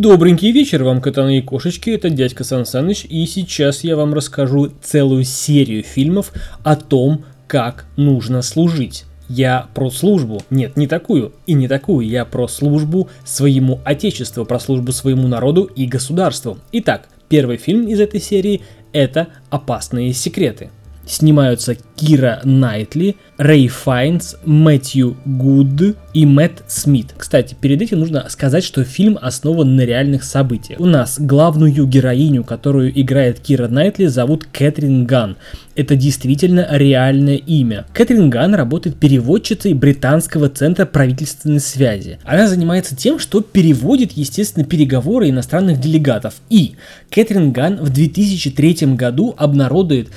[0.00, 4.72] Добренький вечер вам, котаны и кошечки, это дядька Сан Саныч, и сейчас я вам расскажу
[4.80, 6.32] целую серию фильмов
[6.64, 9.04] о том, как нужно служить.
[9.28, 10.40] Я про службу.
[10.48, 12.08] Нет, не такую и не такую.
[12.08, 16.56] Я про службу своему отечеству, про службу своему народу и государству.
[16.72, 18.62] Итак, первый фильм из этой серии–
[18.94, 20.70] это «Опасные секреты».
[21.10, 27.14] Снимаются Кира Найтли, Рэйф Файнс, Мэтью Гуд и Мэтт Смит.
[27.16, 30.78] Кстати, перед этим нужно сказать, что фильм основан на реальных событиях.
[30.78, 35.36] У нас главную героиню, которую играет Кира Найтли, зовут Кэтрин Ган.
[35.76, 37.86] Это действительно реальное имя.
[37.94, 42.18] Кэтрин Ган работает переводчицей британского центра правительственной связи.
[42.24, 46.34] Она занимается тем, что переводит, естественно, переговоры иностранных делегатов.
[46.50, 46.74] И
[47.10, 50.08] Кэтрин Ган в 2003 году обнародует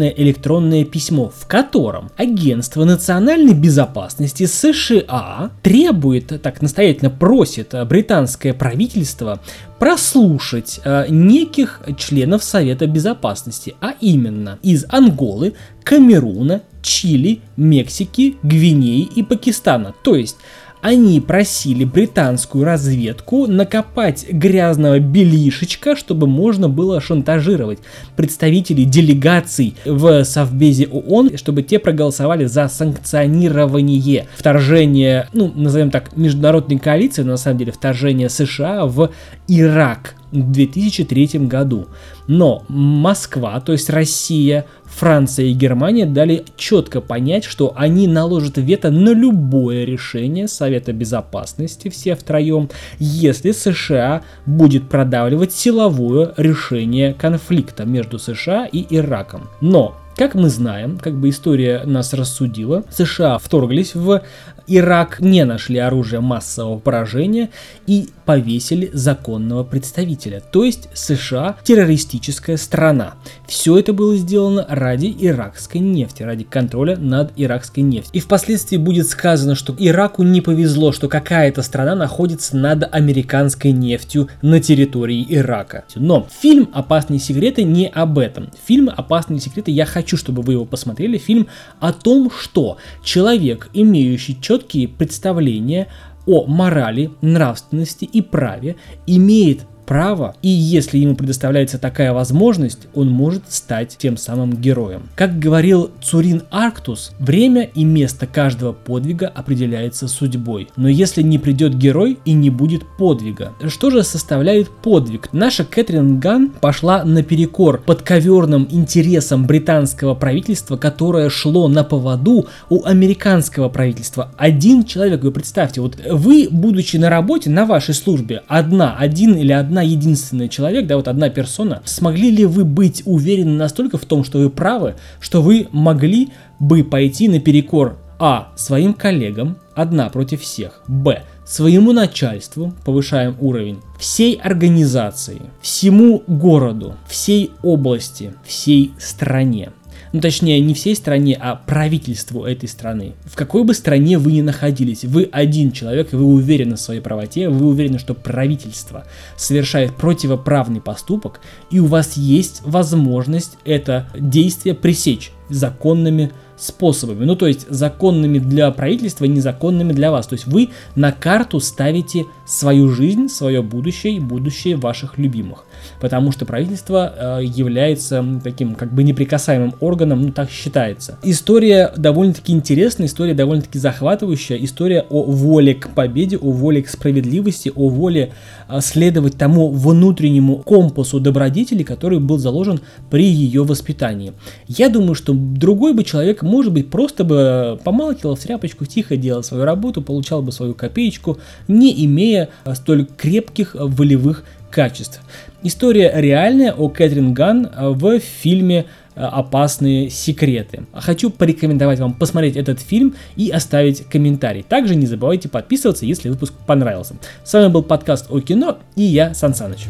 [0.00, 9.40] засекреченное электронное письмо, в котором Агентство национальной безопасности США требует, так настоятельно просит британское правительство
[9.78, 19.22] прослушать э, неких членов Совета Безопасности, а именно из Анголы, Камеруна, Чили, Мексики, Гвинеи и
[19.22, 19.94] Пакистана.
[20.02, 20.36] То есть
[20.82, 27.80] они просили британскую разведку накопать грязного белишечка, чтобы можно было шантажировать
[28.16, 36.78] представителей делегаций в Совбезе ООН, чтобы те проголосовали за санкционирование вторжения, ну, назовем так, международной
[36.78, 39.10] коалиции, но на самом деле вторжения США в
[39.48, 41.88] Ирак в 2003 году.
[42.26, 48.90] Но Москва, то есть Россия, Франция и Германия дали четко понять, что они наложат вето
[48.90, 58.18] на любое решение Совета Безопасности, все втроем, если США будет продавливать силовое решение конфликта между
[58.18, 59.48] США и Ираком.
[59.60, 64.20] Но как мы знаем, как бы история нас рассудила, США вторглись в
[64.66, 67.50] Ирак, не нашли оружие массового поражения
[67.88, 73.14] и повесили законного представителя, то есть США террористическая страна.
[73.48, 78.12] Все это было сделано ради иракской нефти, ради контроля над иракской нефтью.
[78.12, 84.28] И впоследствии будет сказано, что Ираку не повезло, что какая-то страна находится над американской нефтью
[84.40, 85.84] на территории Ирака.
[85.96, 88.50] Но фильм «Опасные секреты» не об этом.
[88.66, 91.18] Фильм «Опасные секреты» я хочу, чтобы вы его посмотрели.
[91.18, 91.48] Фильм
[91.80, 95.88] о том, что человек, имеющий четкие представления
[96.26, 98.76] о морали, нравственности и праве
[99.06, 105.08] имеет право, и если ему предоставляется такая возможность, он может стать тем самым героем.
[105.16, 110.68] Как говорил Цурин Арктус, время и место каждого подвига определяется судьбой.
[110.76, 115.28] Но если не придет герой и не будет подвига, что же составляет подвиг?
[115.32, 123.68] Наша Кэтрин Ган пошла наперекор подковерным интересам британского правительства, которое шло на поводу у американского
[123.68, 124.30] правительства.
[124.38, 129.50] Один человек, вы представьте, вот вы, будучи на работе, на вашей службе, одна, один или
[129.50, 134.04] одна одна единственная человек, да, вот одна персона, смогли ли вы быть уверены настолько в
[134.04, 138.52] том, что вы правы, что вы могли бы пойти наперекор а.
[138.56, 141.22] своим коллегам, одна против всех, б.
[141.46, 149.70] своему начальству, повышаем уровень, всей организации, всему городу, всей области, всей стране
[150.12, 153.14] ну точнее не всей стране, а правительству этой страны.
[153.24, 157.00] В какой бы стране вы ни находились, вы один человек, и вы уверены в своей
[157.00, 159.04] правоте, вы уверены, что правительство
[159.36, 161.40] совершает противоправный поступок,
[161.70, 166.30] и у вас есть возможность это действие пресечь законными
[166.62, 167.24] способами.
[167.24, 170.26] Ну, то есть законными для правительства, незаконными для вас.
[170.26, 175.64] То есть вы на карту ставите свою жизнь, свое будущее и будущее ваших любимых.
[176.00, 181.18] Потому что правительство э, является таким как бы неприкасаемым органом, ну так считается.
[181.22, 187.72] История довольно-таки интересная, история довольно-таки захватывающая, история о воле к победе, о воле к справедливости,
[187.74, 188.32] о воле
[188.68, 194.32] э, следовать тому внутреннему компасу добродетели, который был заложен при ее воспитании.
[194.66, 199.42] Я думаю, что другой бы человек может быть, просто бы помалкивал в тряпочку, тихо делал
[199.42, 201.38] свою работу, получал бы свою копеечку,
[201.68, 205.20] не имея а, столь крепких а, волевых качеств.
[205.62, 210.84] История реальная о Кэтрин Ган в фильме опасные секреты.
[210.94, 214.62] Хочу порекомендовать вам посмотреть этот фильм и оставить комментарий.
[214.62, 217.16] Также не забывайте подписываться, если выпуск понравился.
[217.44, 219.88] С вами был подкаст о кино и я, Сан Саныч.